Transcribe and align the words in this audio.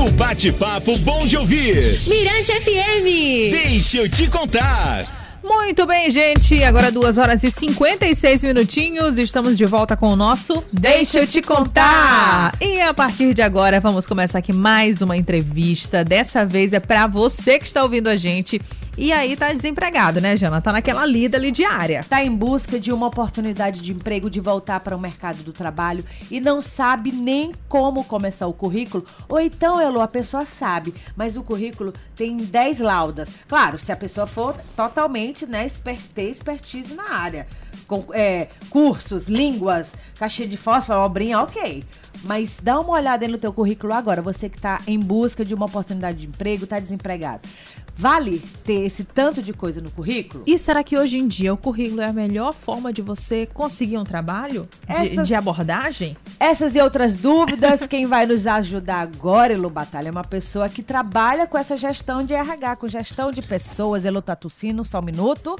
O 0.00 0.10
bate-papo 0.12 0.96
bom 0.96 1.26
de 1.26 1.36
ouvir. 1.36 2.00
Mirante 2.08 2.50
FM. 2.54 3.52
Deixa 3.52 3.98
eu 3.98 4.08
te 4.08 4.26
contar. 4.28 5.20
Muito 5.44 5.84
bem, 5.84 6.10
gente. 6.10 6.64
Agora 6.64 6.90
2 6.90 7.18
horas 7.18 7.44
e 7.44 7.50
56 7.50 8.42
minutinhos. 8.44 9.18
Estamos 9.18 9.58
de 9.58 9.66
volta 9.66 9.98
com 9.98 10.08
o 10.08 10.16
nosso 10.16 10.64
Deixa 10.72 11.18
eu 11.20 11.26
te 11.26 11.42
contar. 11.42 12.54
E 12.62 12.80
a 12.80 12.94
partir 12.94 13.34
de 13.34 13.42
agora 13.42 13.78
vamos 13.78 14.06
começar 14.06 14.38
aqui 14.38 14.54
mais 14.54 15.02
uma 15.02 15.18
entrevista. 15.18 16.02
Dessa 16.02 16.46
vez 16.46 16.72
é 16.72 16.80
para 16.80 17.06
você 17.06 17.58
que 17.58 17.66
está 17.66 17.82
ouvindo 17.82 18.08
a 18.08 18.16
gente 18.16 18.58
e 19.00 19.14
aí 19.14 19.34
tá 19.34 19.50
desempregado, 19.50 20.20
né, 20.20 20.36
Jana? 20.36 20.60
Tá 20.60 20.72
naquela 20.72 21.06
lida 21.06 21.38
ali 21.38 21.50
diária. 21.50 22.04
Tá 22.06 22.22
em 22.22 22.36
busca 22.36 22.78
de 22.78 22.92
uma 22.92 23.06
oportunidade 23.06 23.80
de 23.80 23.92
emprego, 23.92 24.28
de 24.28 24.40
voltar 24.40 24.78
para 24.80 24.94
o 24.94 25.00
mercado 25.00 25.42
do 25.42 25.54
trabalho 25.54 26.04
e 26.30 26.38
não 26.38 26.60
sabe 26.60 27.10
nem 27.10 27.50
como 27.66 28.04
começar 28.04 28.46
o 28.46 28.52
currículo. 28.52 29.06
Ou 29.26 29.40
então, 29.40 29.80
Elo, 29.80 30.02
a 30.02 30.06
pessoa 30.06 30.44
sabe, 30.44 30.94
mas 31.16 31.34
o 31.34 31.42
currículo 31.42 31.94
tem 32.14 32.36
10 32.36 32.80
laudas. 32.80 33.30
Claro, 33.48 33.78
se 33.78 33.90
a 33.90 33.96
pessoa 33.96 34.26
for 34.26 34.54
totalmente, 34.76 35.46
né, 35.46 35.66
ter 36.14 36.28
expertise 36.28 36.92
na 36.92 37.10
área. 37.10 37.46
Com, 37.86 38.04
é, 38.12 38.48
cursos, 38.68 39.28
línguas, 39.28 39.94
caixinha 40.18 40.46
de 40.46 40.58
fósforo, 40.58 41.00
obrinha, 41.00 41.40
ok. 41.40 41.82
Mas 42.22 42.60
dá 42.62 42.78
uma 42.78 42.92
olhada 42.92 43.26
no 43.26 43.38
teu 43.38 43.52
currículo 43.52 43.94
agora, 43.94 44.20
você 44.20 44.48
que 44.48 44.56
está 44.56 44.80
em 44.86 44.98
busca 44.98 45.44
de 45.44 45.54
uma 45.54 45.66
oportunidade 45.66 46.18
de 46.18 46.26
emprego, 46.26 46.64
está 46.64 46.78
desempregado. 46.78 47.48
Vale 47.96 48.42
ter 48.64 48.86
esse 48.86 49.04
tanto 49.04 49.42
de 49.42 49.52
coisa 49.52 49.80
no 49.80 49.90
currículo? 49.90 50.44
E 50.46 50.56
será 50.56 50.82
que 50.82 50.96
hoje 50.96 51.18
em 51.18 51.28
dia 51.28 51.52
o 51.52 51.56
currículo 51.56 52.00
é 52.00 52.06
a 52.06 52.12
melhor 52.12 52.52
forma 52.52 52.92
de 52.92 53.02
você 53.02 53.46
conseguir 53.46 53.98
um 53.98 54.04
trabalho? 54.04 54.68
Essas, 54.86 55.10
de, 55.10 55.24
de 55.24 55.34
abordagem? 55.34 56.16
Essas 56.38 56.74
e 56.74 56.80
outras 56.80 57.16
dúvidas, 57.16 57.86
quem 57.86 58.06
vai 58.06 58.26
nos 58.26 58.46
ajudar 58.46 59.00
agora, 59.00 59.52
Elo 59.52 59.68
Batalha, 59.68 60.08
é 60.08 60.10
uma 60.10 60.24
pessoa 60.24 60.68
que 60.68 60.82
trabalha 60.82 61.46
com 61.46 61.58
essa 61.58 61.76
gestão 61.76 62.22
de 62.22 62.32
RH, 62.32 62.76
com 62.76 62.88
gestão 62.88 63.30
de 63.30 63.42
pessoas. 63.42 64.04
Elo 64.04 64.22
tá 64.22 64.34
tossindo, 64.34 64.84
só 64.84 65.00
um 65.00 65.02
minuto. 65.02 65.56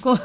Com... 0.00 0.16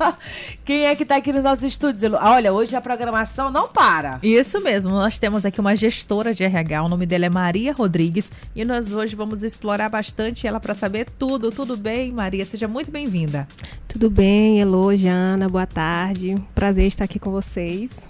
quem 0.64 0.86
é 0.86 0.96
que 0.96 1.02
está 1.02 1.16
aqui 1.16 1.32
nos 1.32 1.44
nossos 1.44 1.64
estúdios, 1.64 2.02
Elo? 2.02 2.18
Olha, 2.20 2.52
hoje 2.52 2.74
a 2.74 2.80
programação 2.80 3.50
não 3.50 3.68
para. 3.68 4.18
Isso 4.22 4.60
mesmo, 4.60 4.92
nós 4.92 5.18
temos 5.18 5.44
aqui 5.44 5.60
uma 5.60 5.76
gestora 5.76 6.34
de 6.34 6.42
RH, 6.44 6.82
o 6.82 6.88
nome 6.88 7.06
dela 7.06 7.26
é 7.26 7.30
Maria 7.30 7.72
Rodrigues, 7.72 8.32
e 8.54 8.64
nós 8.64 8.92
hoje 8.92 9.14
vamos 9.14 9.42
explorar 9.42 9.88
bastante 9.88 10.46
ela 10.46 10.58
para 10.58 10.74
saber 10.74 10.93
tudo. 11.02 11.50
Tudo 11.50 11.76
bem, 11.76 12.12
Maria? 12.12 12.44
Seja 12.44 12.68
muito 12.68 12.90
bem-vinda. 12.90 13.48
Tudo 13.88 14.10
bem, 14.10 14.60
Elo, 14.60 14.94
Jana, 14.94 15.48
boa 15.48 15.66
tarde. 15.66 16.36
Prazer 16.54 16.86
estar 16.86 17.04
aqui 17.04 17.18
com 17.18 17.30
vocês. 17.30 18.02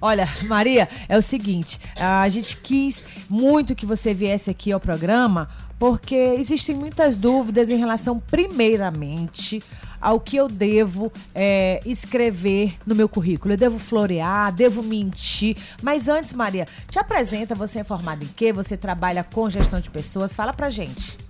Olha, 0.00 0.26
Maria, 0.44 0.88
é 1.08 1.18
o 1.18 1.22
seguinte, 1.22 1.78
a 2.00 2.26
gente 2.30 2.56
quis 2.56 3.04
muito 3.28 3.74
que 3.74 3.84
você 3.84 4.14
viesse 4.14 4.48
aqui 4.48 4.72
ao 4.72 4.80
programa, 4.80 5.50
porque 5.78 6.14
existem 6.14 6.74
muitas 6.74 7.18
dúvidas 7.18 7.68
em 7.68 7.76
relação, 7.76 8.18
primeiramente, 8.18 9.62
ao 10.00 10.18
que 10.18 10.36
eu 10.36 10.48
devo 10.48 11.12
é, 11.34 11.80
escrever 11.84 12.74
no 12.86 12.94
meu 12.94 13.08
currículo. 13.08 13.52
Eu 13.52 13.58
devo 13.58 13.78
florear, 13.78 14.52
devo 14.54 14.82
mentir. 14.82 15.56
Mas 15.82 16.08
antes, 16.08 16.32
Maria, 16.32 16.66
te 16.90 16.98
apresenta, 16.98 17.54
você 17.54 17.80
é 17.80 17.84
formada 17.84 18.24
em 18.24 18.28
quê? 18.28 18.52
Você 18.52 18.76
trabalha 18.76 19.22
com 19.22 19.50
gestão 19.50 19.80
de 19.80 19.90
pessoas? 19.90 20.34
Fala 20.34 20.54
pra 20.54 20.70
gente. 20.70 21.29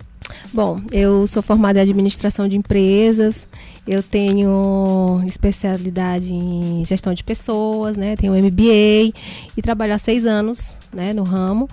Bom, 0.53 0.81
eu 0.92 1.27
sou 1.27 1.42
formada 1.42 1.78
em 1.78 1.83
administração 1.83 2.48
de 2.48 2.56
empresas, 2.56 3.47
eu 3.86 4.03
tenho 4.03 5.23
especialidade 5.27 6.33
em 6.33 6.84
gestão 6.84 7.14
de 7.14 7.25
pessoas, 7.25 7.97
né? 7.97 8.17
Tenho 8.17 8.34
MBA 8.34 9.12
e 9.56 9.62
trabalho 9.62 9.95
há 9.95 9.98
seis 9.98 10.27
anos, 10.27 10.77
né, 10.92 11.12
no 11.12 11.23
ramo. 11.23 11.69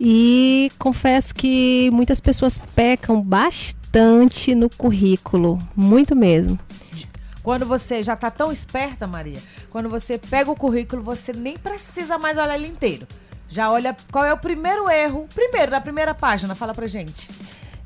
E 0.00 0.70
confesso 0.78 1.34
que 1.34 1.90
muitas 1.92 2.20
pessoas 2.20 2.58
pecam 2.74 3.20
bastante 3.20 4.54
no 4.54 4.70
currículo, 4.70 5.58
muito 5.74 6.14
mesmo. 6.14 6.58
Quando 7.42 7.66
você 7.66 8.02
já 8.02 8.12
está 8.12 8.30
tão 8.30 8.52
esperta, 8.52 9.06
Maria, 9.06 9.38
quando 9.70 9.88
você 9.88 10.18
pega 10.18 10.50
o 10.50 10.56
currículo, 10.56 11.02
você 11.02 11.32
nem 11.32 11.56
precisa 11.56 12.18
mais 12.18 12.36
olhar 12.36 12.56
ele 12.56 12.68
inteiro. 12.68 13.06
Já 13.48 13.70
olha 13.70 13.96
qual 14.12 14.24
é 14.24 14.32
o 14.32 14.36
primeiro 14.36 14.88
erro, 14.90 15.26
primeiro, 15.34 15.70
da 15.70 15.80
primeira 15.80 16.14
página, 16.14 16.54
fala 16.54 16.74
pra 16.74 16.86
gente. 16.86 17.28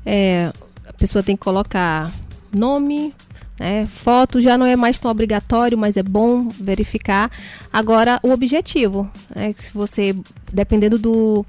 É, 0.05 0.51
a 0.87 0.93
pessoa 0.93 1.23
tem 1.23 1.35
que 1.35 1.43
colocar 1.43 2.11
nome, 2.53 3.13
né? 3.59 3.85
Foto 3.85 4.41
já 4.41 4.57
não 4.57 4.65
é 4.65 4.75
mais 4.75 4.99
tão 4.99 5.09
obrigatório, 5.09 5.77
mas 5.77 5.97
é 5.97 6.03
bom 6.03 6.49
verificar. 6.49 7.31
Agora, 7.71 8.19
o 8.23 8.31
objetivo, 8.31 9.09
né? 9.35 9.53
Se 9.55 9.71
você, 9.73 10.15
dependendo 10.51 10.97
do, 10.97 11.45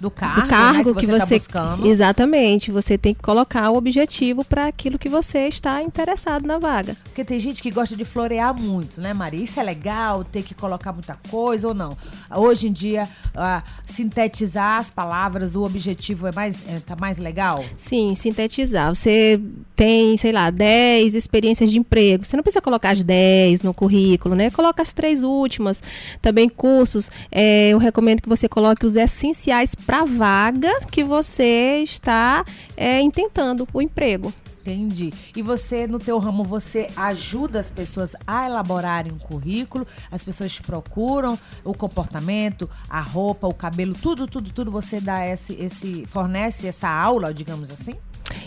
do 0.00 0.10
cargo, 0.10 0.42
do 0.42 0.48
cargo 0.48 0.94
né, 0.94 1.00
que, 1.00 1.06
você, 1.06 1.40
que 1.40 1.48
tá 1.48 1.76
você 1.76 1.88
exatamente 1.88 2.70
você 2.70 2.98
tem 2.98 3.14
que 3.14 3.22
colocar 3.22 3.70
o 3.70 3.76
objetivo 3.76 4.44
para 4.44 4.66
aquilo 4.66 4.98
que 4.98 5.08
você 5.08 5.48
está 5.48 5.82
interessado 5.82 6.46
na 6.46 6.58
vaga. 6.58 6.96
Porque 7.04 7.24
tem 7.24 7.40
gente 7.40 7.62
que 7.62 7.70
gosta 7.70 7.96
de 7.96 8.04
florear 8.04 8.54
muito 8.54 9.00
né 9.00 9.12
Maria 9.12 9.42
isso 9.42 9.58
é 9.58 9.62
legal 9.62 10.24
ter 10.24 10.42
que 10.42 10.54
colocar 10.54 10.92
muita 10.92 11.18
coisa 11.30 11.68
ou 11.68 11.74
não? 11.74 11.96
Hoje 12.34 12.68
em 12.68 12.72
dia 12.72 13.08
uh, 13.34 13.62
sintetizar 13.84 14.78
as 14.78 14.90
palavras 14.90 15.54
o 15.54 15.62
objetivo 15.62 16.26
é 16.26 16.32
mais 16.32 16.64
é, 16.68 16.80
tá 16.80 16.96
mais 16.98 17.18
legal? 17.18 17.64
Sim 17.76 18.14
sintetizar. 18.14 18.94
Você 18.94 19.40
tem 19.74 20.16
sei 20.16 20.32
lá 20.32 20.50
10 20.50 21.14
experiências 21.14 21.70
de 21.70 21.78
emprego. 21.78 22.24
Você 22.24 22.36
não 22.36 22.42
precisa 22.42 22.62
colocar 22.62 22.90
as 22.90 23.02
10 23.02 23.62
no 23.62 23.74
currículo 23.74 24.34
né? 24.34 24.50
Coloca 24.50 24.82
as 24.82 24.92
três 24.92 25.22
últimas. 25.22 25.82
Também 26.20 26.48
cursos 26.48 27.10
é, 27.30 27.70
eu 27.70 27.78
recomendo 27.78 28.22
que 28.22 28.28
você 28.28 28.48
coloque 28.48 28.84
os 28.84 28.96
essenciais 28.96 29.74
para 29.86 30.00
a 30.00 30.04
vaga 30.04 30.80
que 30.90 31.04
você 31.04 31.78
está 31.82 32.44
é, 32.76 33.00
intentando 33.00 33.68
o 33.72 33.80
emprego. 33.80 34.34
Entendi. 34.60 35.12
E 35.36 35.42
você, 35.42 35.86
no 35.86 36.00
teu 36.00 36.18
ramo, 36.18 36.42
você 36.42 36.90
ajuda 36.96 37.60
as 37.60 37.70
pessoas 37.70 38.16
a 38.26 38.46
elaborarem 38.46 39.12
um 39.12 39.18
currículo? 39.18 39.86
As 40.10 40.24
pessoas 40.24 40.54
te 40.54 40.62
procuram 40.62 41.38
o 41.62 41.72
comportamento, 41.72 42.68
a 42.90 43.00
roupa, 43.00 43.46
o 43.46 43.54
cabelo, 43.54 43.94
tudo, 43.94 44.26
tudo, 44.26 44.52
tudo. 44.52 44.72
Você 44.72 45.00
dá 45.00 45.24
esse, 45.24 45.52
esse 45.54 46.04
fornece 46.06 46.66
essa 46.66 46.88
aula, 46.88 47.32
digamos 47.32 47.70
assim? 47.70 47.94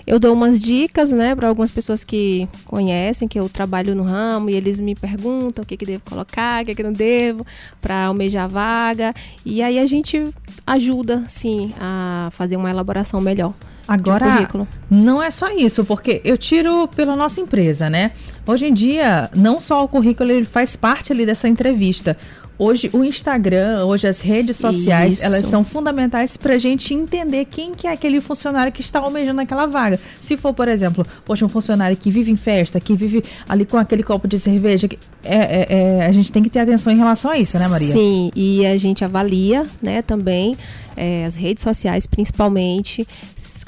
Eu 0.06 0.20
dou 0.20 0.34
umas 0.34 0.60
dicas, 0.60 1.12
né, 1.12 1.36
para 1.36 1.48
algumas 1.48 1.72
pessoas 1.72 2.04
que 2.04 2.48
conhecem 2.66 3.28
que 3.28 3.40
eu 3.40 3.48
trabalho 3.48 3.96
no 3.96 4.04
ramo 4.04 4.50
e 4.50 4.56
eles 4.56 4.80
me 4.80 4.96
perguntam 4.96 5.64
o 5.64 5.66
que, 5.66 5.78
que 5.78 5.86
devo 5.86 6.04
colocar, 6.08 6.64
o 6.64 6.66
que, 6.66 6.76
que 6.76 6.84
não 6.84 6.94
devo, 6.94 7.46
para 7.82 8.06
almejar 8.06 8.46
a 8.46 8.48
vaga. 8.48 9.14
E 9.46 9.62
aí 9.62 9.80
a 9.80 9.86
gente 9.86 10.24
ajuda, 10.66 11.24
sim, 11.28 11.74
a 11.80 12.30
fazer 12.32 12.56
uma 12.56 12.70
elaboração 12.70 13.22
melhor. 13.22 13.54
Agora, 13.90 14.48
não 14.88 15.22
é 15.22 15.32
só 15.32 15.50
isso, 15.50 15.84
porque 15.84 16.22
eu 16.24 16.38
tiro 16.38 16.88
pela 16.90 17.16
nossa 17.16 17.42
empresa, 17.42 17.90
né? 17.90 18.12
Hoje 18.46 18.68
em 18.68 18.74
dia, 18.74 19.32
não 19.36 19.60
só 19.60 19.84
o 19.84 19.88
currículo 19.88 20.32
ele 20.32 20.46
faz 20.46 20.76
parte 20.76 21.12
ali 21.12 21.26
dessa 21.26 21.48
entrevista. 21.48 22.16
Hoje 22.60 22.90
o 22.92 23.06
Instagram, 23.06 23.86
hoje 23.86 24.06
as 24.06 24.20
redes 24.20 24.58
sociais, 24.58 25.14
Isso. 25.14 25.26
elas 25.26 25.46
são 25.46 25.64
fundamentais 25.64 26.36
para 26.36 26.56
a 26.56 26.58
gente 26.58 26.94
entender 26.94 27.46
quem 27.46 27.74
que 27.74 27.88
é 27.88 27.94
aquele 27.94 28.20
funcionário 28.20 28.70
que 28.70 28.82
está 28.82 29.00
almejando 29.00 29.40
aquela 29.40 29.66
vaga. 29.66 29.98
Se 30.20 30.36
for, 30.36 30.54
por 30.54 30.68
exemplo, 30.68 31.06
poxa, 31.24 31.46
um 31.46 31.50
funcionário 31.50 31.96
que 31.96 32.12
vive 32.12 32.30
em 32.30 32.36
festa, 32.36 32.78
que 32.78 32.94
vive 32.98 33.24
ali 33.48 33.66
com 33.66 33.78
aquele 33.78 34.04
copo 34.04 34.28
de 34.28 34.38
cerveja, 34.38 34.90
é, 35.24 35.38
é, 35.38 35.68
é, 35.70 36.06
a 36.06 36.12
gente 36.12 36.34
tem 36.34 36.44
que 36.44 36.50
ter 36.50 36.60
atenção 36.60 36.92
em 36.92 36.98
relação 36.98 37.32
a 37.32 37.40
isso, 37.40 37.58
né, 37.58 37.66
Maria? 37.70 37.94
Sim, 37.94 38.30
e 38.36 38.66
a 38.66 38.76
gente 38.76 39.06
avalia, 39.06 39.66
né, 39.82 40.02
também 40.02 40.58
é, 41.00 41.26
as 41.26 41.36
redes 41.36 41.64
sociais, 41.64 42.06
principalmente, 42.06 43.08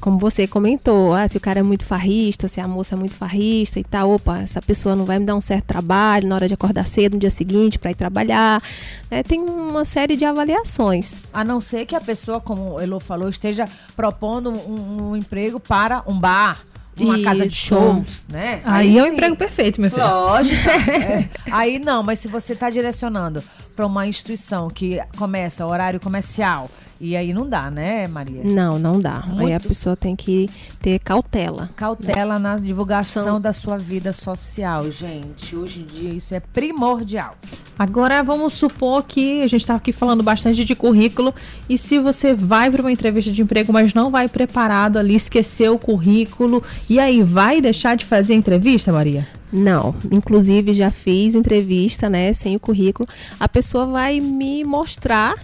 como 0.01 0.17
você 0.17 0.45
comentou, 0.45 1.15
ah, 1.15 1.25
se 1.25 1.37
o 1.37 1.39
cara 1.39 1.61
é 1.61 1.63
muito 1.63 1.85
farrista, 1.85 2.49
se 2.49 2.59
a 2.59 2.67
moça 2.67 2.93
é 2.93 2.97
muito 2.97 3.15
farrista 3.15 3.79
e 3.79 3.83
tal, 3.85 4.11
opa, 4.11 4.39
essa 4.39 4.61
pessoa 4.61 4.97
não 4.97 5.05
vai 5.05 5.17
me 5.17 5.25
dar 5.25 5.35
um 5.35 5.41
certo 5.41 5.65
trabalho 5.65 6.27
na 6.27 6.35
hora 6.35 6.47
de 6.47 6.53
acordar 6.53 6.85
cedo 6.85 7.13
no 7.13 7.19
dia 7.19 7.31
seguinte 7.31 7.79
para 7.79 7.91
ir 7.91 7.95
trabalhar. 7.95 8.61
É, 9.09 9.23
tem 9.23 9.39
uma 9.39 9.85
série 9.85 10.17
de 10.17 10.25
avaliações. 10.25 11.15
A 11.31 11.43
não 11.43 11.61
ser 11.61 11.85
que 11.85 11.95
a 11.95 12.01
pessoa, 12.01 12.41
como 12.41 12.73
o 12.73 12.79
Elo 12.81 12.99
falou, 12.99 13.29
esteja 13.29 13.67
propondo 13.95 14.51
um, 14.51 15.11
um 15.11 15.15
emprego 15.15 15.57
para 15.57 16.03
um 16.05 16.19
bar 16.19 16.59
uma 16.99 17.15
Isso. 17.15 17.23
casa 17.23 17.47
de 17.47 17.55
shows, 17.55 18.25
né? 18.29 18.61
Aí, 18.63 18.89
Aí 18.89 18.97
é 18.97 19.03
o 19.03 19.07
emprego 19.07 19.35
perfeito, 19.35 19.79
meu 19.79 19.89
filho. 19.89 20.03
Lógico. 20.03 20.69
é. 20.69 21.29
Aí 21.49 21.79
não, 21.79 22.03
mas 22.03 22.19
se 22.19 22.27
você 22.27 22.53
está 22.53 22.69
direcionando 22.69 23.41
para 23.81 23.87
uma 23.87 24.05
instituição 24.05 24.69
que 24.69 25.01
começa 25.17 25.65
horário 25.65 25.99
comercial 25.99 26.69
e 26.99 27.17
aí 27.17 27.33
não 27.33 27.49
dá, 27.49 27.71
né, 27.71 28.07
Maria? 28.07 28.43
Não, 28.43 28.77
não 28.77 28.99
dá. 28.99 29.23
Muito... 29.25 29.41
Aí 29.47 29.53
a 29.55 29.59
pessoa 29.59 29.95
tem 29.95 30.15
que 30.15 30.47
ter 30.79 30.99
cautela. 30.99 31.67
Cautela 31.75 32.37
na 32.37 32.57
divulgação 32.57 33.23
São... 33.23 33.41
da 33.41 33.51
sua 33.51 33.79
vida 33.79 34.13
social, 34.13 34.91
gente. 34.91 35.55
Hoje 35.55 35.79
em 35.79 35.85
dia 35.85 36.13
isso 36.13 36.35
é 36.35 36.39
primordial. 36.39 37.35
Agora 37.79 38.21
vamos 38.21 38.53
supor 38.53 39.01
que 39.01 39.41
a 39.41 39.47
gente 39.47 39.61
está 39.61 39.73
aqui 39.73 39.91
falando 39.91 40.21
bastante 40.21 40.63
de 40.63 40.75
currículo 40.75 41.33
e 41.67 41.75
se 41.75 41.97
você 41.97 42.35
vai 42.35 42.69
para 42.69 42.83
uma 42.83 42.91
entrevista 42.91 43.31
de 43.31 43.41
emprego, 43.41 43.73
mas 43.73 43.95
não 43.95 44.11
vai 44.11 44.29
preparado 44.29 44.97
ali, 44.97 45.15
esqueceu 45.15 45.73
o 45.73 45.79
currículo, 45.79 46.63
e 46.87 46.99
aí 46.99 47.23
vai 47.23 47.59
deixar 47.59 47.97
de 47.97 48.05
fazer 48.05 48.33
a 48.33 48.35
entrevista, 48.35 48.93
Maria? 48.93 49.27
Não, 49.51 49.93
inclusive 50.09 50.73
já 50.73 50.89
fiz 50.89 51.35
entrevista, 51.35 52.09
né, 52.09 52.31
sem 52.33 52.55
o 52.55 52.59
currículo. 52.59 53.07
A 53.39 53.49
pessoa 53.49 53.85
vai 53.85 54.19
me 54.19 54.63
mostrar 54.63 55.35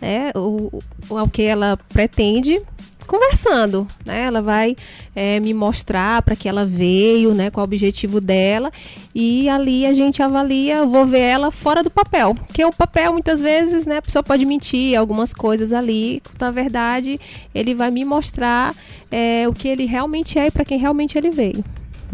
né, 0.00 0.30
o, 0.34 0.82
o, 1.08 1.16
ao 1.16 1.28
que 1.28 1.42
ela 1.42 1.78
pretende 1.88 2.60
conversando, 3.06 3.86
né? 4.04 4.24
Ela 4.24 4.40
vai 4.40 4.74
é, 5.14 5.38
me 5.40 5.52
mostrar 5.52 6.22
para 6.22 6.34
que 6.34 6.48
ela 6.48 6.64
veio, 6.66 7.34
né? 7.34 7.50
Qual 7.50 7.64
o 7.64 7.68
objetivo 7.68 8.20
dela 8.20 8.70
e 9.14 9.48
ali 9.48 9.86
a 9.86 9.92
gente 9.92 10.22
avalia, 10.22 10.84
vou 10.84 11.06
ver 11.06 11.20
ela 11.20 11.50
fora 11.50 11.82
do 11.82 11.90
papel, 11.90 12.34
porque 12.34 12.64
o 12.64 12.72
papel 12.72 13.12
muitas 13.12 13.40
vezes, 13.40 13.86
né? 13.86 13.98
A 13.98 14.02
pessoa 14.02 14.22
pode 14.22 14.44
mentir 14.44 14.98
algumas 14.98 15.32
coisas 15.32 15.72
ali, 15.72 16.22
na 16.40 16.50
verdade 16.50 17.20
ele 17.54 17.74
vai 17.74 17.90
me 17.90 18.04
mostrar 18.04 18.74
é, 19.10 19.46
o 19.48 19.52
que 19.52 19.68
ele 19.68 19.84
realmente 19.84 20.38
é 20.38 20.46
e 20.46 20.50
para 20.50 20.64
quem 20.64 20.78
realmente 20.78 21.16
ele 21.16 21.30
veio. 21.30 21.64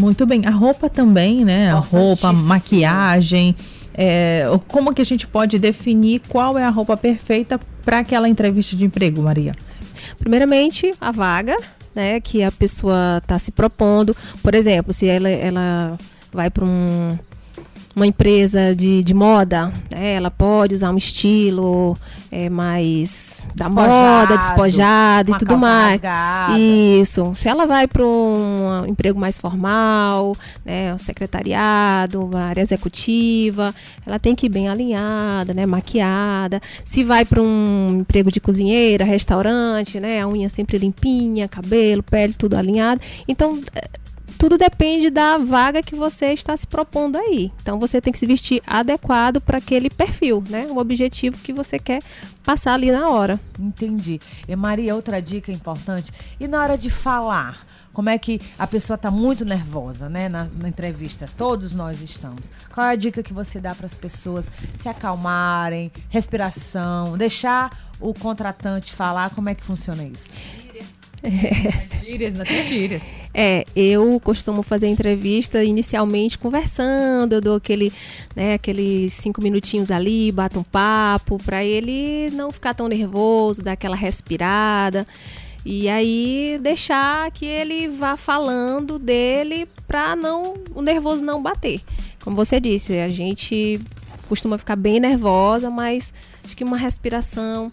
Muito 0.00 0.25
bem, 0.25 0.47
a 0.47 0.50
roupa 0.50 0.88
também, 0.88 1.44
né? 1.44 1.70
A 1.70 1.79
roupa, 1.79 2.31
a 2.31 2.32
maquiagem. 2.32 3.55
É, 3.93 4.47
como 4.67 4.94
que 4.94 5.02
a 5.02 5.05
gente 5.05 5.26
pode 5.26 5.58
definir 5.58 6.23
qual 6.26 6.56
é 6.56 6.64
a 6.64 6.70
roupa 6.70 6.97
perfeita 6.97 7.61
para 7.85 7.99
aquela 7.99 8.26
entrevista 8.26 8.75
de 8.75 8.87
emprego, 8.87 9.20
Maria? 9.20 9.52
Primeiramente, 10.19 10.91
a 10.99 11.12
vaga, 11.12 11.55
né, 11.94 12.19
que 12.19 12.43
a 12.43 12.50
pessoa 12.50 13.19
está 13.19 13.38
se 13.38 13.52
propondo. 13.52 14.17
Por 14.43 14.55
exemplo, 14.55 14.91
se 14.94 15.06
ela, 15.06 15.29
ela 15.29 15.99
vai 16.32 16.49
para 16.49 16.64
um 16.64 17.19
uma 18.00 18.06
empresa 18.06 18.75
de, 18.75 19.05
de 19.05 19.12
moda, 19.12 19.70
né, 19.91 20.14
ela 20.14 20.31
pode 20.31 20.75
usar 20.75 20.91
um 20.91 20.97
estilo 20.97 21.94
é, 22.32 22.49
mais 22.49 23.47
da 23.55 23.69
moda, 23.69 24.38
despojado 24.38 25.32
e 25.32 25.38
tudo 25.38 25.58
mais. 25.58 26.00
Rasgada. 26.00 26.58
Isso. 26.58 27.32
Se 27.35 27.47
ela 27.47 27.67
vai 27.67 27.87
para 27.87 28.02
um 28.06 28.87
emprego 28.87 29.20
mais 29.20 29.37
formal, 29.37 30.35
né, 30.64 30.94
um 30.94 30.99
secretariado, 30.99 32.25
uma 32.25 32.44
área 32.44 32.62
executiva, 32.62 33.75
ela 34.06 34.19
tem 34.19 34.35
que 34.35 34.47
ir 34.47 34.49
bem 34.49 34.69
alinhada, 34.69 35.52
né, 35.52 35.67
maquiada. 35.67 36.58
Se 36.85 37.05
vai 37.05 37.26
para 37.26 37.43
um 37.43 37.99
emprego 38.00 38.32
de 38.32 38.41
cozinheira, 38.41 39.05
restaurante, 39.05 40.00
né, 40.00 40.23
a 40.23 40.29
unha 40.29 40.49
sempre 40.49 40.79
limpinha, 40.79 41.47
cabelo, 41.49 42.02
pele 42.02 42.32
tudo 42.32 42.56
alinhado. 42.56 43.00
Então 43.29 43.61
tudo 44.40 44.56
depende 44.56 45.10
da 45.10 45.37
vaga 45.37 45.82
que 45.82 45.94
você 45.94 46.32
está 46.32 46.56
se 46.56 46.66
propondo 46.66 47.19
aí. 47.19 47.52
Então 47.60 47.78
você 47.78 48.00
tem 48.00 48.10
que 48.10 48.19
se 48.19 48.25
vestir 48.25 48.62
adequado 48.66 49.38
para 49.38 49.58
aquele 49.58 49.90
perfil, 49.90 50.42
né? 50.48 50.66
O 50.70 50.78
objetivo 50.78 51.37
que 51.37 51.52
você 51.52 51.78
quer 51.78 52.02
passar 52.42 52.72
ali 52.72 52.90
na 52.90 53.10
hora. 53.10 53.38
Entendi. 53.58 54.19
E 54.48 54.56
Maria, 54.56 54.94
outra 54.96 55.20
dica 55.20 55.52
importante. 55.52 56.10
E 56.40 56.48
na 56.48 56.62
hora 56.62 56.78
de 56.78 56.88
falar? 56.88 57.66
Como 57.92 58.08
é 58.08 58.16
que 58.16 58.40
a 58.58 58.66
pessoa 58.66 58.94
está 58.94 59.10
muito 59.10 59.44
nervosa, 59.44 60.08
né? 60.08 60.26
Na, 60.26 60.44
na, 60.58 60.69
entrevista, 60.69 61.28
todos 61.37 61.75
nós 61.75 62.00
estamos. 62.00 62.50
Qual 62.72 62.87
é 62.87 62.92
a 62.92 62.96
dica 62.96 63.22
que 63.22 63.34
você 63.34 63.60
dá 63.60 63.75
para 63.75 63.84
as 63.84 63.96
pessoas 63.96 64.50
se 64.75 64.88
acalmarem, 64.88 65.92
respiração, 66.08 67.19
deixar 67.19 67.76
o 68.00 68.14
contratante 68.14 68.94
falar? 68.94 69.31
Como 69.34 69.50
é 69.50 69.54
que 69.54 69.64
funciona 69.64 70.02
isso? 70.02 70.28
É. 71.22 72.00
Gírias, 72.05 72.34
tem 72.49 72.64
gírias. 72.64 73.17
É, 73.32 73.64
eu 73.76 74.19
costumo 74.20 74.62
fazer 74.62 74.88
entrevista 74.88 75.62
inicialmente 75.62 76.38
conversando, 76.38 77.34
eu 77.34 77.40
dou 77.40 77.56
aquele, 77.56 77.93
né, 78.34 78.55
aqueles 78.55 79.12
cinco 79.12 79.43
minutinhos 79.43 79.90
ali, 79.90 80.32
bato 80.32 80.58
um 80.58 80.62
papo, 80.62 81.38
para 81.38 81.64
ele 81.64 82.31
não 82.31 82.50
ficar 82.50 82.75
tão 82.75 82.88
nervoso, 82.88 83.62
dar 83.62 83.72
aquela 83.72 83.96
respirada. 83.96 85.06
E 85.64 85.88
aí 85.88 86.58
deixar 86.62 87.31
que 87.31 87.44
ele 87.44 87.87
vá 87.88 88.16
falando 88.16 88.99
dele 88.99 89.69
para 89.87 90.16
não 90.16 90.55
o 90.75 90.81
nervoso 90.81 91.23
não 91.23 91.43
bater. 91.43 91.81
Como 92.23 92.34
você 92.34 92.58
disse, 92.58 92.99
a 92.99 93.08
gente 93.08 93.78
costuma 94.28 94.56
ficar 94.56 94.76
bem 94.76 94.99
nervosa, 94.99 95.69
mas 95.69 96.14
acho 96.44 96.56
que 96.56 96.64
uma 96.64 96.76
respiração 96.76 97.70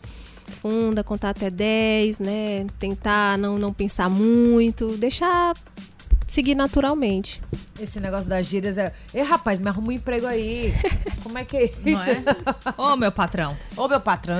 profunda, 0.57 1.03
contar 1.03 1.29
até 1.29 1.49
10, 1.49 2.19
né? 2.19 2.65
Tentar 2.79 3.37
não, 3.37 3.57
não 3.57 3.71
pensar 3.71 4.09
muito, 4.09 4.97
deixar 4.97 5.55
seguir 6.27 6.55
naturalmente. 6.55 7.41
Esse 7.79 7.99
negócio 7.99 8.29
das 8.29 8.45
gírias 8.45 8.77
é. 8.77 8.91
Ei, 9.13 9.21
rapaz, 9.21 9.59
me 9.59 9.69
arruma 9.69 9.89
um 9.89 9.91
emprego 9.91 10.25
aí. 10.25 10.73
Como 11.23 11.37
é 11.37 11.45
que 11.45 11.57
é 11.57 11.63
isso? 11.65 11.79
Não 11.85 12.01
é? 12.01 12.93
Ô, 12.93 12.95
meu 12.95 13.11
patrão. 13.11 13.57
Ô, 13.75 13.87
meu 13.87 13.99
patrão. 13.99 14.37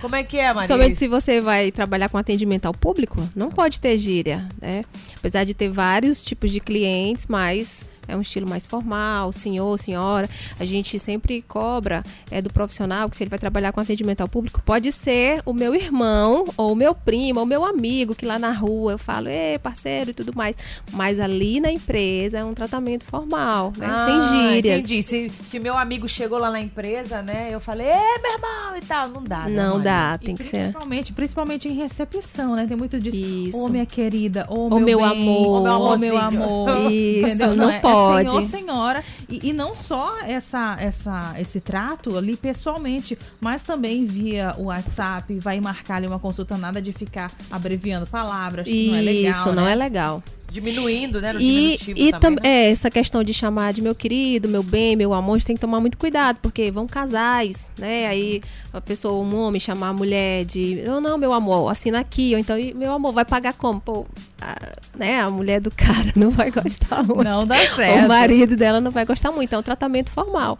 Como 0.00 0.14
é 0.14 0.24
que 0.24 0.38
é, 0.38 0.52
Maria? 0.52 0.66
Somente 0.66 0.96
se 0.96 1.08
você 1.08 1.40
vai 1.40 1.70
trabalhar 1.70 2.08
com 2.08 2.18
atendimento 2.18 2.66
ao 2.66 2.74
público, 2.74 3.28
não 3.34 3.50
pode 3.50 3.80
ter 3.80 3.96
gíria, 3.96 4.48
né? 4.60 4.84
Apesar 5.16 5.44
de 5.44 5.54
ter 5.54 5.70
vários 5.70 6.20
tipos 6.20 6.50
de 6.50 6.60
clientes, 6.60 7.26
mas 7.26 7.84
é 8.08 8.16
um 8.16 8.20
estilo 8.20 8.48
mais 8.48 8.66
formal, 8.66 9.32
senhor, 9.32 9.78
senhora. 9.78 10.28
A 10.58 10.64
gente 10.64 10.98
sempre 10.98 11.42
cobra 11.42 12.04
é, 12.30 12.40
do 12.40 12.50
profissional 12.50 13.08
que 13.08 13.16
se 13.16 13.22
ele 13.22 13.30
vai 13.30 13.38
trabalhar 13.38 13.72
com 13.72 13.80
atendimento 13.80 14.20
ao 14.20 14.28
público, 14.28 14.62
pode 14.64 14.90
ser 14.92 15.42
o 15.44 15.52
meu 15.52 15.74
irmão, 15.74 16.46
ou 16.56 16.72
o 16.72 16.76
meu 16.76 16.94
primo, 16.94 17.40
ou 17.40 17.44
o 17.44 17.48
meu 17.48 17.64
amigo, 17.64 18.14
que 18.14 18.26
lá 18.26 18.38
na 18.38 18.52
rua 18.52 18.92
eu 18.92 18.98
falo, 18.98 19.28
ei, 19.28 19.58
parceiro 19.58 20.10
e 20.10 20.14
tudo 20.14 20.34
mais. 20.34 20.56
Mas 20.92 21.20
ali 21.20 21.60
na 21.60 21.70
empresa 21.70 22.38
é 22.38 22.44
um 22.44 22.54
tratamento 22.54 23.04
formal, 23.04 23.72
né? 23.76 23.86
Ah, 23.88 24.04
Sem 24.04 24.52
gírias. 24.52 24.84
Entendi. 24.84 25.02
Se, 25.02 25.30
se 25.42 25.58
meu 25.58 25.76
amigo 25.76 26.08
chegou 26.08 26.38
lá 26.38 26.50
na 26.50 26.60
empresa, 26.60 27.22
né? 27.22 27.48
Eu 27.50 27.60
falei, 27.60 27.86
ei, 27.86 28.22
meu 28.22 28.32
irmão 28.32 28.76
e 28.76 28.80
tal. 28.82 29.08
Não 29.08 29.22
dá, 29.22 29.48
né, 29.48 29.50
Não 29.50 29.80
dá, 29.80 30.18
tem 30.18 30.34
e 30.34 30.36
que 30.36 30.44
principalmente, 30.44 31.06
ser. 31.08 31.12
Principalmente 31.14 31.68
em 31.68 31.72
recepção, 31.72 32.54
né? 32.54 32.66
Tem 32.66 32.76
muito 32.76 32.98
disso. 32.98 33.16
Isso. 33.16 33.58
Ô, 33.58 33.68
minha 33.68 33.86
querida, 33.86 34.46
ô, 34.48 34.68
meu, 34.68 34.80
meu 34.80 34.98
bem, 34.98 35.08
amor. 35.08 35.68
Ô, 35.68 35.98
meu 35.98 36.16
amor. 36.16 36.90
Isso, 36.90 37.36
não, 37.36 37.54
não 37.54 37.70
é, 37.70 37.80
pode 37.80 37.91
pode. 37.92 38.30
Senhor, 38.30 38.42
senhora. 38.42 39.04
E, 39.28 39.50
e, 39.50 39.52
não 39.52 39.74
só 39.74 40.18
essa, 40.20 40.76
essa, 40.78 41.34
esse 41.38 41.60
trato 41.60 42.16
ali 42.16 42.36
pessoalmente, 42.36 43.18
mas 43.40 43.62
também 43.62 44.04
via 44.04 44.54
o 44.58 44.64
WhatsApp, 44.64 45.38
vai 45.38 45.60
marcar 45.60 45.96
ali 45.96 46.06
uma 46.06 46.18
consulta, 46.18 46.56
nada 46.56 46.80
de 46.80 46.92
ficar 46.92 47.30
abreviando 47.50 48.06
palavras. 48.06 48.66
Isso, 48.66 48.90
não 48.90 48.96
é 48.96 49.00
legal. 49.00 49.30
Isso, 49.30 49.48
né? 49.48 49.54
não 49.54 49.68
é 49.68 49.74
legal. 49.74 50.22
Diminuindo, 50.52 51.20
né? 51.20 51.32
No 51.32 51.40
e 51.40 51.78
e 51.96 52.12
também, 52.12 52.42
né? 52.42 52.66
é, 52.66 52.70
essa 52.70 52.90
questão 52.90 53.24
de 53.24 53.32
chamar 53.32 53.72
de 53.72 53.80
meu 53.80 53.94
querido, 53.94 54.46
meu 54.48 54.62
bem, 54.62 54.94
meu 54.94 55.14
amor, 55.14 55.34
a 55.34 55.38
gente 55.38 55.46
tem 55.46 55.56
que 55.56 55.60
tomar 55.60 55.80
muito 55.80 55.96
cuidado, 55.96 56.38
porque 56.42 56.70
vão 56.70 56.86
casais, 56.86 57.70
né? 57.78 58.06
Aí 58.06 58.42
a 58.70 58.80
pessoa, 58.80 59.24
um 59.24 59.34
homem, 59.40 59.58
chamar 59.58 59.88
a 59.88 59.92
mulher 59.94 60.44
de, 60.44 60.82
não, 60.84 61.00
não, 61.00 61.16
meu 61.16 61.32
amor, 61.32 61.70
assina 61.70 62.00
aqui, 62.00 62.34
ou 62.34 62.38
então, 62.38 62.56
meu 62.74 62.92
amor, 62.92 63.12
vai 63.12 63.24
pagar 63.24 63.54
como? 63.54 63.80
Pô, 63.80 64.06
a, 64.40 64.56
né? 64.94 65.20
A 65.20 65.30
mulher 65.30 65.58
do 65.58 65.70
cara 65.70 66.12
não 66.14 66.30
vai 66.30 66.50
gostar 66.50 67.02
muito. 67.02 67.24
Não 67.24 67.46
dá 67.46 67.56
certo. 67.74 68.04
O 68.04 68.08
marido 68.08 68.54
dela 68.54 68.78
não 68.80 68.90
vai 68.90 69.06
gostar 69.06 69.32
muito. 69.32 69.44
Então, 69.44 69.58
é 69.58 69.60
um 69.60 69.64
tratamento 69.64 70.10
formal. 70.10 70.58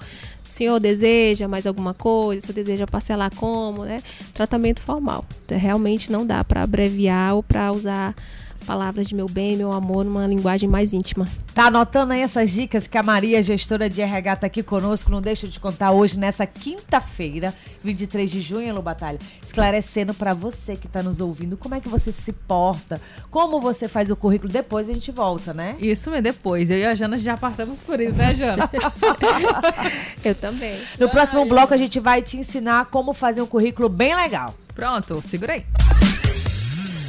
O 0.49 0.53
senhor 0.53 0.79
deseja 0.81 1.49
mais 1.49 1.67
alguma 1.67 1.95
coisa? 1.95 2.39
O 2.39 2.43
senhor 2.47 2.55
deseja 2.55 2.87
parcelar 2.87 3.31
como, 3.35 3.85
né? 3.85 3.99
Tratamento 4.33 4.81
formal. 4.81 5.25
Realmente 5.51 6.11
não 6.11 6.27
dá 6.27 6.43
para 6.45 6.63
abreviar 6.63 7.35
ou 7.35 7.43
para 7.43 7.73
usar 7.73 8.15
palavras 8.63 9.07
de 9.07 9.15
meu 9.15 9.27
bem, 9.27 9.57
meu 9.57 9.73
amor, 9.73 10.05
numa 10.05 10.27
linguagem 10.27 10.69
mais 10.69 10.93
íntima. 10.93 11.29
Tá 11.55 11.67
anotando 11.67 12.13
aí 12.13 12.21
essas 12.21 12.51
dicas 12.51 12.87
que 12.87 12.97
a 12.97 13.03
Maria, 13.03 13.43
gestora 13.43 13.89
de 13.91 14.01
RH, 14.01 14.37
tá 14.37 14.47
aqui 14.47 14.63
conosco. 14.63 15.11
Não 15.11 15.21
deixa 15.21 15.47
de 15.47 15.61
contar 15.61 15.91
hoje, 15.91 16.19
nessa 16.19 16.47
quinta-feira, 16.47 17.55
23 17.85 18.31
de 18.31 18.41
junho, 18.41 18.75
Lu 18.75 18.81
Batalha, 18.81 19.19
esclarecendo 19.43 20.15
para 20.15 20.33
você 20.33 20.77
que 20.77 20.89
tá 20.89 21.03
nos 21.03 21.21
ouvindo 21.21 21.57
como 21.57 21.75
é 21.75 21.81
que 21.81 21.89
você 21.89 22.11
se 22.11 22.33
porta, 22.33 23.01
como 23.31 23.61
você 23.61 23.89
faz 23.89 24.11
o 24.11 24.17
currículo. 24.17 24.53
Depois 24.53 24.89
a 24.89 24.93
gente 24.95 25.11
volta, 25.11 25.53
né? 25.53 25.77
Isso 25.79 26.13
é 26.15 26.23
depois. 26.23 26.71
Eu 26.71 26.79
e 26.79 26.87
a 26.87 26.95
Jana 26.95 27.19
já 27.19 27.37
passamos 27.37 27.81
por 27.81 28.01
isso, 28.01 28.17
né, 28.17 28.35
Jana? 28.35 28.71
Eu 30.25 30.35
também. 30.35 30.81
No 30.99 31.11
próximo 31.11 31.45
bloco 31.45 31.75
a 31.75 31.77
gente 31.77 32.01
vai 32.01 32.23
te 32.23 32.37
ensinar 32.37 32.87
como 32.87 33.13
fazer 33.13 33.43
um 33.43 33.47
currículo 33.47 33.89
bem 33.89 34.15
legal. 34.15 34.55
Pronto, 34.75 35.23
segura 35.29 35.53
aí. 35.53 35.65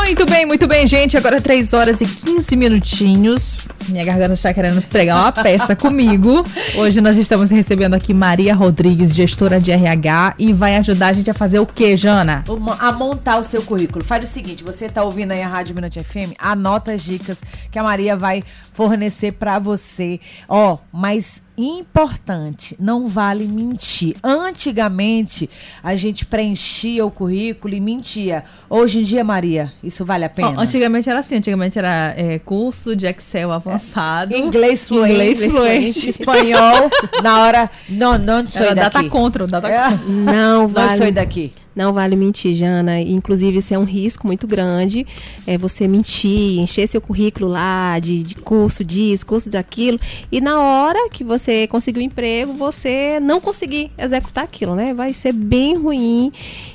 Muito 0.00 0.24
bem, 0.24 0.46
muito 0.46 0.66
bem, 0.66 0.86
gente. 0.86 1.16
Agora 1.16 1.40
3 1.40 1.74
horas 1.74 2.00
e 2.00 2.06
15 2.06 2.56
minutinhos. 2.56 3.68
Minha 3.86 4.04
garganta 4.04 4.32
está 4.32 4.52
querendo 4.52 4.80
pregar 4.82 5.16
uma 5.18 5.30
peça 5.30 5.76
comigo. 5.76 6.42
Hoje 6.74 7.02
nós 7.02 7.18
estamos 7.18 7.50
recebendo 7.50 7.94
aqui 7.94 8.14
Maria 8.14 8.54
Rodrigues, 8.54 9.14
gestora 9.14 9.60
de 9.60 9.70
RH, 9.70 10.34
e 10.38 10.52
vai 10.54 10.76
ajudar 10.76 11.08
a 11.08 11.12
gente 11.12 11.30
a 11.30 11.34
fazer 11.34 11.60
o 11.60 11.66
que, 11.66 11.96
Jana? 11.96 12.42
A 12.80 12.92
montar 12.92 13.36
o 13.36 13.44
seu 13.44 13.62
currículo. 13.62 14.02
Faz 14.02 14.24
o 14.24 14.32
seguinte: 14.32 14.64
você 14.64 14.86
está 14.86 15.02
ouvindo 15.02 15.32
aí 15.32 15.42
a 15.42 15.48
Rádio 15.48 15.74
Mirante 15.74 16.02
FM, 16.02 16.32
anota 16.38 16.92
as 16.92 17.02
dicas 17.02 17.42
que 17.70 17.78
a 17.78 17.82
Maria 17.82 18.16
vai 18.16 18.42
fornecer 18.72 19.32
para 19.32 19.58
você. 19.58 20.18
Ó, 20.48 20.78
mas 20.90 21.42
importante, 21.62 22.76
não 22.78 23.08
vale 23.08 23.46
mentir. 23.46 24.16
Antigamente, 24.22 25.48
a 25.82 25.96
gente 25.96 26.24
preenchia 26.24 27.04
o 27.04 27.10
currículo 27.10 27.74
e 27.74 27.80
mentia. 27.80 28.44
Hoje 28.68 29.00
em 29.00 29.02
dia, 29.02 29.22
Maria, 29.24 29.72
isso 29.82 30.04
vale 30.04 30.24
a 30.24 30.28
pena? 30.28 30.54
Oh, 30.56 30.60
antigamente 30.60 31.08
era 31.08 31.18
assim, 31.18 31.36
antigamente 31.36 31.78
era 31.78 32.14
é, 32.16 32.38
curso 32.38 32.94
de 32.96 33.06
Excel 33.06 33.52
avançado. 33.52 34.34
Inglês 34.34 34.86
fluente. 34.86 35.12
Inglês 35.12 35.44
fluente. 35.44 36.08
Espanhol, 36.10 36.90
na 37.22 37.40
hora, 37.40 37.70
não, 37.88 38.18
não 38.18 38.46
sou 38.48 38.74
daqui. 38.74 38.74
Data 38.74 39.04
contra, 39.04 39.46
data 39.46 39.68
é. 39.68 39.90
contra. 39.90 40.06
Não 40.06 40.68
vale. 40.68 40.90
Não 40.90 40.96
sou 40.96 41.12
daqui. 41.12 41.52
Não 41.74 41.92
vale 41.92 42.16
mentir, 42.16 42.54
Jana. 42.54 43.00
Inclusive, 43.00 43.58
isso 43.58 43.72
é 43.72 43.78
um 43.78 43.84
risco 43.84 44.26
muito 44.26 44.46
grande. 44.46 45.06
É 45.46 45.56
você 45.56 45.86
mentir, 45.86 46.58
encher 46.58 46.86
seu 46.88 47.00
currículo 47.00 47.48
lá 47.48 47.98
de, 47.98 48.22
de 48.22 48.34
curso 48.34 48.84
disso, 48.84 49.24
curso 49.24 49.48
daquilo. 49.48 49.98
E 50.32 50.40
na 50.40 50.58
hora 50.58 51.08
que 51.10 51.22
você 51.22 51.66
conseguir 51.66 52.00
o 52.00 52.02
um 52.02 52.06
emprego, 52.06 52.52
você 52.54 53.20
não 53.20 53.40
conseguir 53.40 53.90
executar 53.96 54.44
aquilo, 54.44 54.74
né? 54.74 54.92
Vai 54.92 55.12
ser 55.12 55.32
bem 55.32 55.76
ruim 55.76 56.32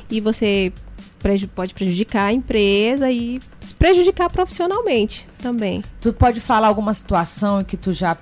e 0.10 0.22
você 0.22 0.72
pode 1.48 1.74
prejudicar 1.74 2.28
a 2.28 2.34
empresa 2.34 3.10
e 3.10 3.40
prejudicar 3.80 4.30
profissionalmente 4.30 5.28
também. 5.40 5.84
Tu 6.00 6.14
pode 6.14 6.40
falar 6.40 6.68
alguma 6.68 6.94
situação 6.94 7.64
que 7.64 7.76
tu 7.76 7.92
já 7.92 8.16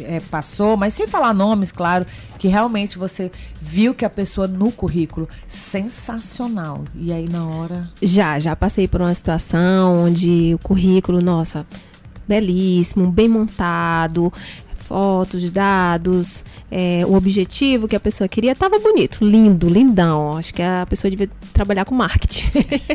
é, 0.00 0.20
passou, 0.20 0.76
mas 0.76 0.94
sem 0.94 1.06
falar 1.06 1.32
nomes, 1.32 1.72
claro, 1.72 2.06
que 2.38 2.48
realmente 2.48 2.98
você 2.98 3.30
viu 3.60 3.94
que 3.94 4.04
a 4.04 4.10
pessoa 4.10 4.46
no 4.46 4.70
currículo 4.70 5.28
sensacional. 5.46 6.84
E 6.94 7.12
aí 7.12 7.28
na 7.28 7.46
hora. 7.46 7.90
Já, 8.02 8.38
já 8.38 8.54
passei 8.54 8.86
por 8.86 9.00
uma 9.00 9.14
situação 9.14 10.04
onde 10.04 10.54
o 10.54 10.58
currículo, 10.58 11.20
nossa, 11.20 11.66
belíssimo, 12.26 13.10
bem 13.10 13.28
montado, 13.28 14.32
fotos, 14.92 15.50
dados, 15.50 16.44
é, 16.70 17.02
o 17.06 17.14
objetivo 17.14 17.88
que 17.88 17.96
a 17.96 18.00
pessoa 18.00 18.28
queria, 18.28 18.52
estava 18.52 18.78
bonito, 18.78 19.24
lindo, 19.24 19.66
lindão. 19.66 20.36
Acho 20.36 20.52
que 20.52 20.60
a 20.60 20.84
pessoa 20.86 21.10
devia 21.10 21.30
trabalhar 21.54 21.86
com 21.86 21.94
marketing. 21.94 22.50